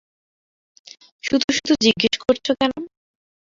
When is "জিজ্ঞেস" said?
1.83-2.15